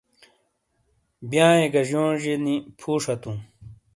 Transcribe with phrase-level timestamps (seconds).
[1.29, 3.37] بیانیۓ گہ جونیجۓ نی فُو شاتون۔